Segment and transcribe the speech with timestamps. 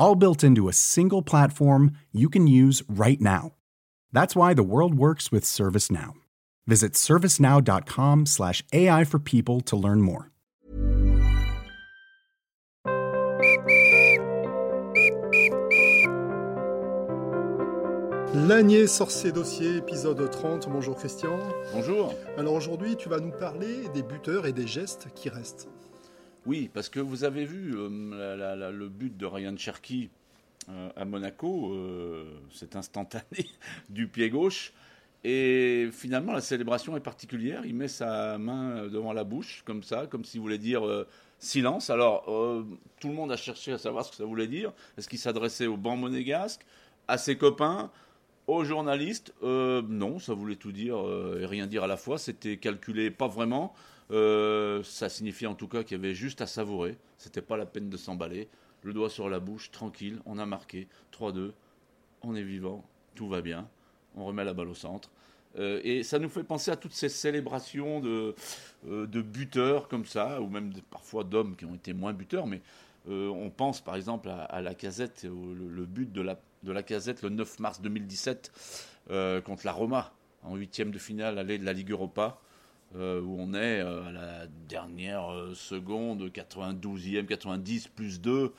[0.00, 3.52] all built into a single platform you can use right now.
[4.12, 6.14] That's why the world works with ServiceNow.
[6.66, 10.30] Visit servicenow.com/slash AI for people to learn more.
[18.32, 20.68] L'Agné Sorcier Dossier, épisode 30.
[20.68, 21.36] Bonjour Christian.
[21.72, 22.14] Bonjour.
[22.38, 25.68] Alors aujourd'hui, tu vas nous parler des buteurs et des gestes qui restent.
[26.46, 30.08] Oui, parce que vous avez vu euh, le but de Ryan Cherky
[30.70, 33.46] euh, à Monaco, euh, c'est instantané
[33.90, 34.72] du pied gauche.
[35.22, 37.66] Et finalement, la célébration est particulière.
[37.66, 40.82] Il met sa main devant la bouche, comme ça, comme s'il voulait dire
[41.38, 41.90] silence.
[41.90, 42.24] Alors,
[42.98, 44.72] tout le monde a cherché à savoir ce que ça voulait dire.
[44.96, 46.62] Est-ce qu'il s'adressait au banc monégasque,
[47.06, 47.90] à ses copains,
[48.56, 50.96] aux journalistes Non, ça voulait tout dire
[51.40, 52.18] et rien dire à la fois.
[52.18, 53.74] C'était calculé pas vraiment.
[54.10, 56.98] Euh, ça signifiait en tout cas qu'il y avait juste à savourer.
[57.16, 58.48] C'était pas la peine de s'emballer.
[58.82, 61.52] Le doigt sur la bouche, tranquille, on a marqué 3-2.
[62.22, 62.84] On est vivant,
[63.14, 63.68] tout va bien.
[64.16, 65.10] On remet la balle au centre.
[65.58, 68.34] Euh, et ça nous fait penser à toutes ces célébrations de,
[68.88, 72.62] euh, buteurs comme ça, ou même parfois d'hommes qui ont été moins buteurs, mais
[73.08, 77.30] on pense par exemple à, la casette, le, but de la, de la casette le
[77.30, 78.52] 9 mars 2017
[79.44, 82.38] contre la Roma, en huitième de finale aller de la Ligue Europa.
[82.96, 88.52] Euh, où on est euh, à la dernière euh, seconde, 92e, 90 plus 2.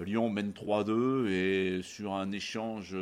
[0.00, 2.96] Lyon mène 3-2 et sur un échange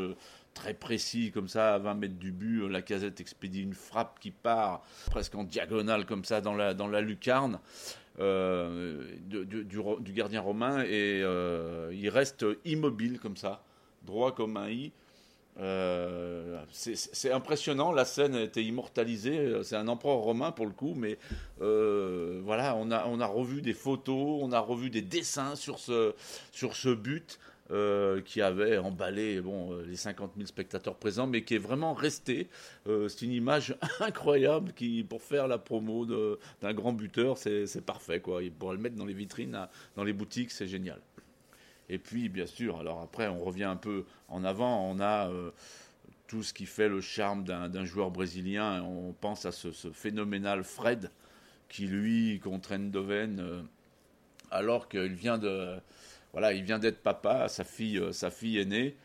[0.53, 4.31] très précis comme ça, à 20 mètres du but, la casette expédie une frappe qui
[4.31, 7.59] part presque en diagonale comme ça dans la, dans la lucarne.
[8.19, 13.63] du, gardien romain et il reste immobile comme ça,
[14.05, 14.93] droit comme un i.
[15.59, 20.95] Euh, c'est impressionnant, la scène a été immortalisée, c'est un empereur romain pour le coup,
[20.95, 21.17] mais
[21.63, 25.79] euh, voilà, on a, on a revu des photos, on a revu des dessins sur
[25.79, 26.15] ce,
[26.53, 27.39] sur ce but
[27.71, 32.49] euh, qui avait emballé bon, les 50 000 spectateurs présents, mais qui est vraiment resté.
[32.85, 38.21] c'est une image incroyable qui, pour faire la promo d'un grand buteur, c'est parfait.
[38.21, 38.43] Quoi.
[38.59, 39.59] Pour le mettre dans les vitrines,
[39.97, 41.01] dans les boutiques, c'est génial.
[41.89, 45.51] Et puis, bien sûr, alors après, on revient un peu en avant, on a euh,
[46.27, 48.83] tout ce qui fait le charme d'un joueur brésilien.
[48.83, 51.11] On pense à ce, phénoménal Fred,
[51.69, 53.63] qui lui, contre Endoven, euh,
[54.51, 55.77] alors qu'il vient de.
[56.33, 58.97] Voilà, il vient d'être papa, sa fille, euh, sa fille est née.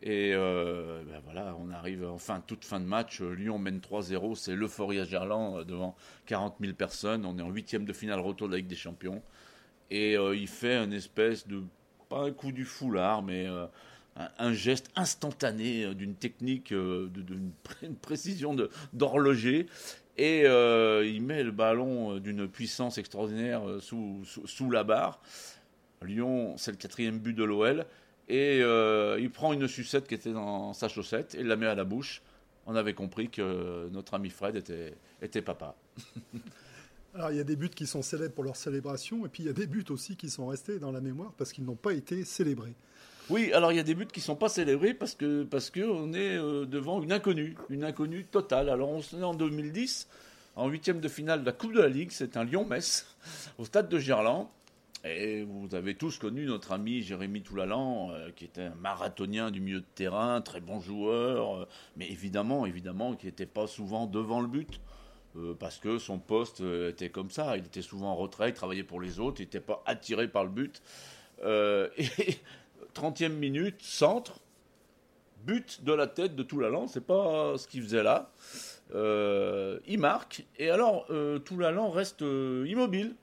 [0.00, 3.20] Et ben voilà, on arrive enfin toute fin de match.
[3.20, 4.36] Lyon mène 3-0.
[4.36, 7.26] C'est l'euphorie à Gerland devant 40 000 personnes.
[7.26, 9.20] On est en huitième de finale retour de la Ligue des Champions.
[9.90, 11.64] Et il fait une espèce de
[12.08, 13.66] pas un coup du foulard, mais euh,
[14.38, 17.52] un, geste instantané euh, d'une technique, euh, d'une
[18.02, 18.56] précision
[18.92, 19.66] d'horloger.
[20.16, 25.20] Et il met le ballon d'une puissance extraordinaire sous, la barre.
[26.02, 27.86] Lyon, c'est le quatrième but de l'OL.
[28.28, 31.84] Et il prend une sucette qui était dans sa chaussette et la met à la
[31.84, 32.20] bouche.
[32.66, 34.56] On avait compris que notre ami Fred
[35.22, 35.76] était papa.
[37.14, 39.46] Alors il y a des buts qui sont célèbres pour leur célébration, et puis il
[39.46, 41.92] y a des buts aussi qui sont restés dans la mémoire parce qu'ils n'ont pas
[41.92, 42.74] été célébrés.
[43.30, 45.70] Oui, alors il y a des buts qui ne sont pas célébrés parce que parce
[45.70, 48.68] que est euh, devant une inconnue, une inconnue totale.
[48.70, 50.08] Alors on est en 2010,
[50.56, 53.06] en huitième de finale de la Coupe de la Ligue, c'est un Lyon-Metz
[53.58, 54.48] au stade de Gerland.
[55.04, 59.60] Et vous avez tous connu notre ami Jérémy Toulalan, euh, qui était un marathonien du
[59.60, 64.40] milieu de terrain, très bon joueur, euh, mais évidemment, évidemment, qui n'était pas souvent devant
[64.40, 64.80] le but.
[65.38, 67.56] Euh, parce que son poste euh, était comme ça.
[67.56, 70.44] Il était souvent en retrait, il travaillait pour les autres, il n'était pas attiré par
[70.44, 70.82] le but.
[71.44, 72.38] Euh, et
[72.94, 74.40] 30e minute, centre,
[75.44, 78.30] but de la tête de Toulalan, c'est pas ce qu'il faisait là.
[78.94, 81.06] il marque, et alors
[81.44, 83.14] Toulalan reste immobile.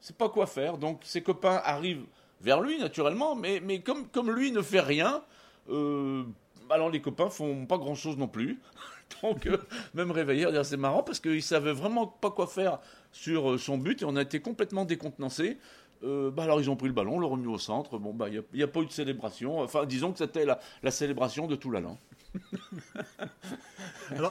[0.00, 0.76] C'est pas quoi faire.
[0.76, 2.04] Donc ses copains arrivent
[2.42, 5.22] vers lui naturellement, mais, comme lui ne fait rien,
[6.70, 8.58] alors les copains font pas grand chose non plus.
[9.22, 9.56] Donc, euh,
[9.94, 12.78] même réveillé, c'est marrant parce qu'il savait vraiment pas quoi faire
[13.10, 15.58] sur euh, son but et on a été complètement décontenancés.
[16.04, 17.98] Euh, bah alors ils ont pris le ballon, l'ont remis au centre.
[17.98, 19.60] Bon, bah il n'y a, pas eu de célébration.
[19.60, 21.98] Enfin, disons que c'était la, célébration de tout l'allant.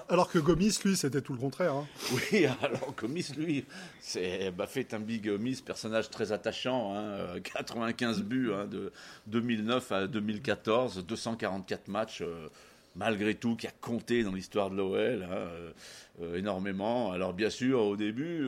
[0.10, 1.74] alors, que Gomis, lui, c'était tout le contraire.
[1.74, 1.88] Hein.
[2.12, 3.66] Oui, alors Gomis, lui,
[4.00, 6.96] c'est bah, fait un big Gomis, personnage très attachant.
[7.44, 8.92] 95 hein, buts hein, de
[9.28, 12.22] 2009 à 2014, 244 matchs.
[12.22, 12.48] Euh,
[12.96, 15.72] malgré tout, qui a compté dans l'histoire de l'OL euh,
[16.20, 17.12] euh, énormément.
[17.12, 18.44] Alors bien sûr, au début,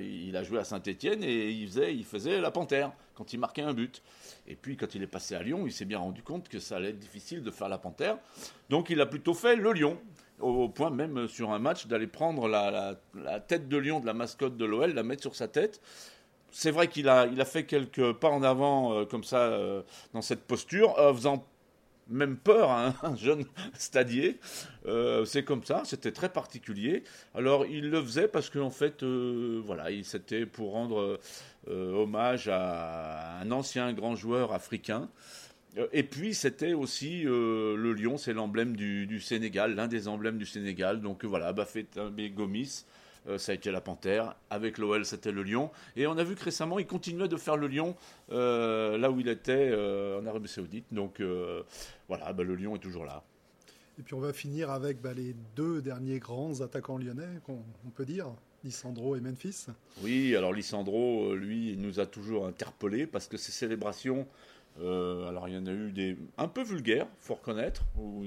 [0.00, 3.62] il a joué à Saint-Etienne et il faisait, il faisait la panthère quand il marquait
[3.62, 4.00] un but.
[4.46, 6.76] Et puis quand il est passé à Lyon, il s'est bien rendu compte que ça
[6.76, 8.18] allait être difficile de faire la panthère.
[8.70, 9.98] Donc il a plutôt fait le lion
[10.40, 12.96] au point même sur un match d'aller prendre la,
[13.40, 15.80] tête de lion de la mascotte de l'OL, la mettre sur sa tête.
[16.50, 19.82] C'est vrai qu'il a, il a fait quelques pas en avant euh, comme ça euh,
[20.12, 21.46] dans cette posture, euh, faisant
[22.08, 23.44] même peur à un, jeune
[23.74, 24.38] stadier.
[25.24, 27.04] c'est comme ça, c'était très particulier.
[27.34, 31.18] Alors il le faisait parce qu'en fait, voilà, c'était pour rendre
[31.68, 35.51] hommage à un ancien grand joueur africain euh,
[35.92, 40.44] et puis c'était aussi euh, le lion, c'est l'emblème du, Sénégal, l'un des emblèmes du
[40.44, 41.00] Sénégal.
[41.00, 42.84] Donc voilà, Bafétambe Gomis,
[43.26, 44.36] euh, ça a été la panthère.
[44.50, 45.70] Avec l'OL, c'était le lion.
[45.96, 47.96] Et on a vu que récemment, il continuait de faire le lion
[48.28, 50.86] là où il était en Arabie Saoudite.
[50.92, 51.22] Donc
[52.08, 53.22] voilà, bah, le lion est toujours là.
[53.98, 57.62] Et puis on va finir avec bah, les deux derniers grands attaquants lyonnais, qu'on
[57.94, 58.26] peut dire,
[58.64, 59.66] Lissandro et Memphis.
[60.02, 64.26] Oui, alors Lissandro, lui, il nous a toujours interpellés parce que ses célébrations
[64.80, 68.24] euh, alors il y en a eu des un peu vulgaires, faut reconnaître, où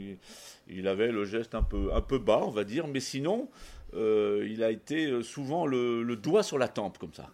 [0.67, 3.49] il, avait le geste un peu, un peu bas, on va dire, mais sinon,
[3.95, 7.29] euh, il a été souvent le, doigt sur la tempe comme ça.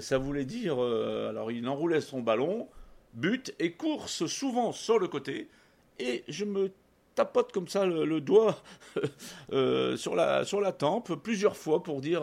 [0.00, 2.68] Ça voulait dire, euh, alors il enroulait son ballon,
[3.14, 5.48] but et course souvent sur le côté,
[5.98, 6.70] et je me
[7.14, 8.62] tapote comme ça le, doigt
[9.96, 12.22] sur, la, sur la tempe plusieurs fois pour dire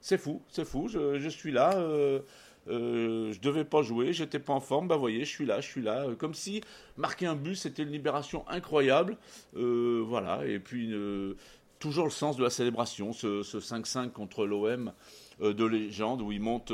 [0.00, 2.20] c'est fou, c'est fou, je, je, suis là euh,
[2.68, 5.82] je devais pas jouer, j'étais pas en forme, bah voyez, je suis là, je suis
[5.82, 6.06] là.
[6.18, 6.62] Comme si
[6.96, 9.16] marquer un but, c'était une libération incroyable.
[9.56, 11.34] Euh, voilà, et puis euh,
[11.78, 14.92] toujours le sens de la célébration, ce, 5-5 contre l'OM
[15.40, 16.72] de légende où il monte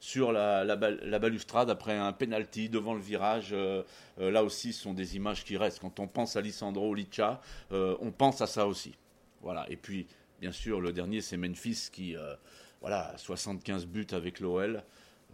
[0.00, 3.54] sur la, balustrade après un penalty devant le virage.
[4.18, 5.78] là aussi, ce sont des images qui restent.
[5.78, 7.40] Quand on pense à Lissandro Licha,
[7.70, 8.94] on pense à ça aussi.
[9.42, 10.06] Voilà, et puis
[10.40, 12.16] bien sûr, le dernier, c'est Memphis qui,
[12.80, 14.82] voilà, 75 buts avec l'OL.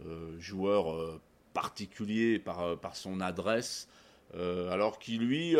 [0.07, 1.21] Euh, joueur euh,
[1.53, 3.87] particulier par, euh, par son adresse,
[4.33, 5.57] alors qu'il lui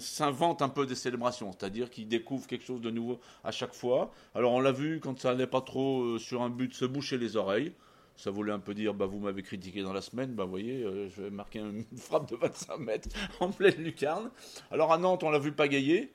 [0.00, 4.10] s'invente un peu des célébrations, c'est-à-dire qu'il découvre quelque chose de nouveau à chaque fois.
[4.34, 7.36] Alors on l'a vu quand ça n'allait pas trop sur un but se boucher les
[7.36, 7.72] oreilles.
[8.16, 10.82] Ça voulait un peu dire, bah, vous m'avez critiqué dans la semaine, bah, vous voyez,
[10.82, 13.08] je vais marquer une frappe de 25 mètres
[13.38, 14.32] en pleine lucarne.
[14.72, 16.12] Alors à Nantes, on l'a vu pagayer.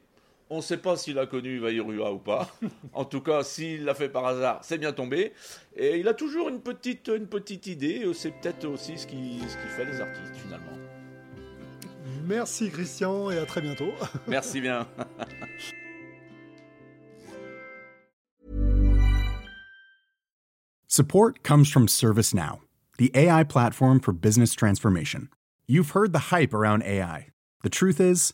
[0.50, 2.48] On ne sait pas s'il a connu Vairua ou pas.
[2.94, 5.34] En tout cas, s'il l'a fait par hasard, c'est bien tombé.
[5.76, 8.06] Et il a toujours une petite, une petite idée.
[8.14, 10.78] C'est peut-être aussi ce qui, ce qui fait les artistes finalement.
[12.26, 13.92] Merci Christian et à très bientôt.
[14.28, 14.88] Merci bien.
[20.88, 22.60] Support comes from ServiceNow,
[22.98, 25.28] the AI platform for business transformation.
[25.68, 27.28] You've heard the hype around AI.
[27.64, 28.34] The truth is,